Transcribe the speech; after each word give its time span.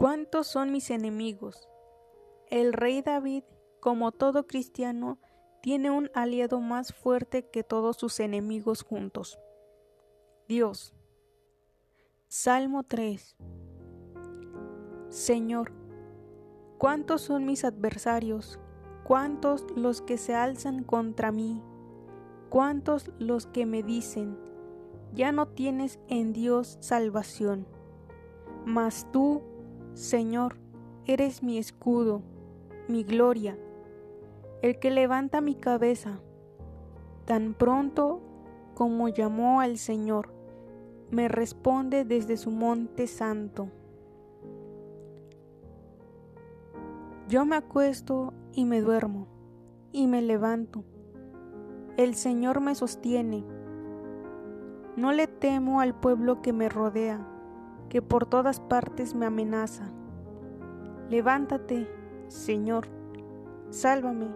¿Cuántos 0.00 0.46
son 0.46 0.72
mis 0.72 0.88
enemigos? 0.88 1.68
El 2.48 2.72
rey 2.72 3.02
David, 3.02 3.44
como 3.80 4.12
todo 4.12 4.46
cristiano, 4.46 5.18
tiene 5.60 5.90
un 5.90 6.10
aliado 6.14 6.58
más 6.58 6.94
fuerte 6.94 7.50
que 7.50 7.62
todos 7.64 7.98
sus 7.98 8.18
enemigos 8.18 8.82
juntos. 8.82 9.38
Dios. 10.48 10.94
Salmo 12.28 12.82
3. 12.82 13.36
Señor, 15.10 15.74
¿cuántos 16.78 17.20
son 17.20 17.44
mis 17.44 17.66
adversarios? 17.66 18.58
¿Cuántos 19.04 19.66
los 19.76 20.00
que 20.00 20.16
se 20.16 20.34
alzan 20.34 20.82
contra 20.82 21.30
mí? 21.30 21.62
¿Cuántos 22.48 23.10
los 23.18 23.46
que 23.46 23.66
me 23.66 23.82
dicen, 23.82 24.38
ya 25.12 25.30
no 25.30 25.48
tienes 25.48 25.98
en 26.08 26.32
Dios 26.32 26.78
salvación? 26.80 27.66
Mas 28.64 29.06
tú, 29.12 29.42
Señor, 29.94 30.56
eres 31.04 31.42
mi 31.42 31.58
escudo, 31.58 32.22
mi 32.88 33.02
gloria, 33.02 33.58
el 34.62 34.78
que 34.78 34.90
levanta 34.90 35.40
mi 35.40 35.54
cabeza. 35.54 36.20
Tan 37.24 37.54
pronto 37.54 38.20
como 38.74 39.08
llamó 39.08 39.60
al 39.60 39.78
Señor, 39.78 40.32
me 41.10 41.28
responde 41.28 42.04
desde 42.04 42.36
su 42.36 42.50
monte 42.50 43.06
santo. 43.08 43.68
Yo 47.28 47.44
me 47.44 47.56
acuesto 47.56 48.32
y 48.52 48.64
me 48.64 48.80
duermo, 48.80 49.26
y 49.92 50.06
me 50.06 50.22
levanto. 50.22 50.84
El 51.96 52.14
Señor 52.14 52.60
me 52.60 52.74
sostiene. 52.74 53.44
No 54.96 55.12
le 55.12 55.26
temo 55.26 55.80
al 55.80 55.94
pueblo 55.94 56.42
que 56.42 56.52
me 56.52 56.68
rodea 56.68 57.29
que 57.90 58.00
por 58.00 58.24
todas 58.24 58.60
partes 58.60 59.14
me 59.14 59.26
amenaza. 59.26 59.90
Levántate, 61.10 61.90
Señor, 62.28 62.86
sálvame, 63.68 64.28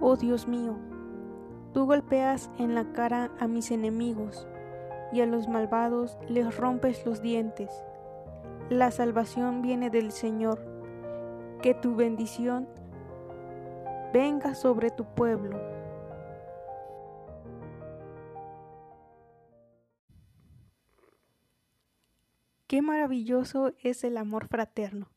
oh 0.00 0.16
Dios 0.16 0.48
mío. 0.48 0.76
Tú 1.72 1.84
golpeas 1.84 2.50
en 2.58 2.74
la 2.74 2.90
cara 2.92 3.30
a 3.38 3.46
mis 3.46 3.70
enemigos 3.70 4.48
y 5.12 5.20
a 5.20 5.26
los 5.26 5.46
malvados 5.46 6.18
les 6.28 6.56
rompes 6.56 7.04
los 7.04 7.20
dientes. 7.20 7.70
La 8.70 8.90
salvación 8.90 9.62
viene 9.62 9.90
del 9.90 10.10
Señor. 10.10 10.58
Que 11.62 11.74
tu 11.74 11.94
bendición 11.94 12.68
venga 14.12 14.54
sobre 14.54 14.90
tu 14.90 15.04
pueblo. 15.04 15.75
Qué 22.66 22.82
maravilloso 22.82 23.74
es 23.80 24.02
el 24.02 24.16
amor 24.16 24.48
fraterno, 24.48 25.12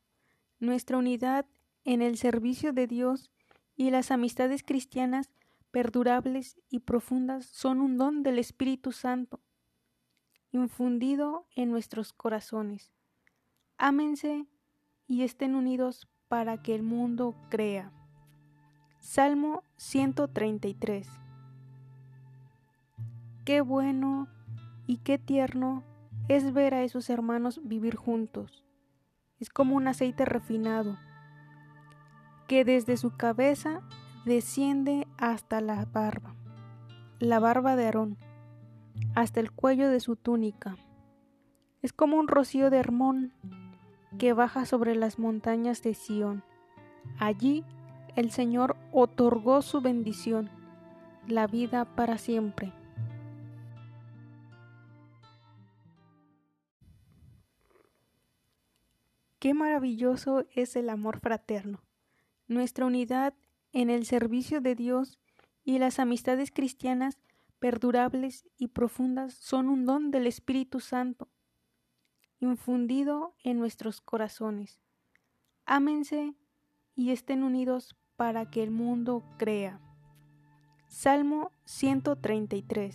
nuestra 0.60 0.98
unidad 0.98 1.46
en 1.84 2.00
el 2.00 2.16
servicio 2.16 2.72
de 2.72 2.86
Dios 2.86 3.32
y 3.74 3.90
las 3.90 4.12
amistades 4.12 4.62
cristianas 4.62 5.30
perdurables 5.72 6.60
y 6.68 6.80
profundas 6.80 7.46
son 7.46 7.80
un 7.80 7.96
don 7.96 8.22
del 8.22 8.38
Espíritu 8.38 8.92
Santo, 8.92 9.40
infundido 10.52 11.48
en 11.56 11.70
nuestros 11.70 12.12
corazones. 12.12 12.92
Ámense 13.78 14.46
y 15.08 15.22
estén 15.22 15.56
unidos 15.56 16.06
para 16.28 16.62
que 16.62 16.76
el 16.76 16.82
mundo 16.82 17.34
crea. 17.48 17.92
Salmo 19.00 19.64
133 19.76 21.08
Qué 23.44 23.60
bueno 23.60 24.28
y 24.86 24.98
qué 24.98 25.18
tierno 25.18 25.82
es 26.28 26.52
ver 26.52 26.74
a 26.74 26.82
esos 26.82 27.10
hermanos 27.10 27.60
vivir 27.64 27.96
juntos. 27.96 28.64
Es 29.38 29.50
como 29.50 29.76
un 29.76 29.88
aceite 29.88 30.24
refinado 30.24 30.98
que 32.46 32.64
desde 32.64 32.96
su 32.96 33.16
cabeza 33.16 33.80
desciende 34.24 35.06
hasta 35.18 35.60
la 35.60 35.84
barba, 35.84 36.34
la 37.18 37.38
barba 37.38 37.76
de 37.76 37.86
Aarón, 37.86 38.18
hasta 39.14 39.40
el 39.40 39.50
cuello 39.52 39.88
de 39.88 40.00
su 40.00 40.16
túnica. 40.16 40.76
Es 41.82 41.92
como 41.92 42.16
un 42.16 42.28
rocío 42.28 42.70
de 42.70 42.78
Hermón 42.78 43.32
que 44.18 44.32
baja 44.32 44.66
sobre 44.66 44.96
las 44.96 45.18
montañas 45.18 45.82
de 45.82 45.94
Sión. 45.94 46.42
Allí 47.18 47.64
el 48.16 48.30
Señor 48.30 48.76
otorgó 48.92 49.62
su 49.62 49.80
bendición, 49.80 50.50
la 51.26 51.46
vida 51.46 51.84
para 51.84 52.18
siempre. 52.18 52.72
Qué 59.40 59.54
maravilloso 59.54 60.44
es 60.54 60.76
el 60.76 60.90
amor 60.90 61.18
fraterno, 61.18 61.82
nuestra 62.46 62.84
unidad 62.84 63.32
en 63.72 63.88
el 63.88 64.04
servicio 64.04 64.60
de 64.60 64.74
Dios 64.74 65.18
y 65.64 65.78
las 65.78 65.98
amistades 65.98 66.50
cristianas 66.50 67.18
perdurables 67.58 68.46
y 68.58 68.68
profundas 68.68 69.32
son 69.32 69.70
un 69.70 69.86
don 69.86 70.10
del 70.10 70.26
Espíritu 70.26 70.78
Santo, 70.80 71.30
infundido 72.38 73.34
en 73.42 73.58
nuestros 73.58 74.02
corazones. 74.02 74.78
Ámense 75.64 76.34
y 76.94 77.10
estén 77.10 77.42
unidos 77.42 77.96
para 78.16 78.50
que 78.50 78.62
el 78.62 78.70
mundo 78.70 79.24
crea. 79.38 79.80
Salmo 80.86 81.50
133 81.64 82.94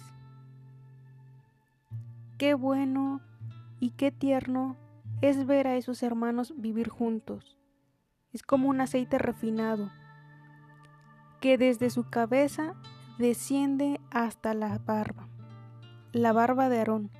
Qué 2.37 2.53
bueno 2.53 3.19
y 3.79 3.91
qué 3.91 4.11
tierno 4.11 4.77
es 5.21 5.45
ver 5.45 5.67
a 5.67 5.75
esos 5.75 6.03
hermanos 6.03 6.53
vivir 6.57 6.89
juntos. 6.89 7.57
Es 8.31 8.43
como 8.43 8.69
un 8.69 8.81
aceite 8.81 9.17
refinado 9.17 9.89
que 11.39 11.57
desde 11.57 11.89
su 11.89 12.09
cabeza 12.09 12.73
desciende 13.17 13.99
hasta 14.11 14.53
la 14.53 14.77
barba, 14.79 15.29
la 16.11 16.33
barba 16.33 16.69
de 16.69 16.79
Aarón, 16.79 17.11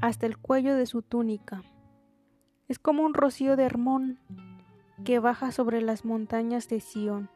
hasta 0.00 0.26
el 0.26 0.36
cuello 0.36 0.76
de 0.76 0.86
su 0.86 1.02
túnica. 1.02 1.62
Es 2.68 2.78
como 2.78 3.04
un 3.04 3.14
rocío 3.14 3.56
de 3.56 3.64
Hermón 3.64 4.18
que 5.04 5.18
baja 5.18 5.52
sobre 5.52 5.80
las 5.80 6.04
montañas 6.04 6.68
de 6.68 6.80
Sión. 6.80 7.30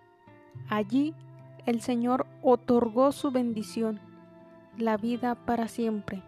Allí 0.68 1.14
el 1.64 1.80
Señor 1.80 2.26
otorgó 2.42 3.12
su 3.12 3.30
bendición, 3.30 4.00
la 4.76 4.96
vida 4.96 5.34
para 5.34 5.68
siempre. 5.68 6.22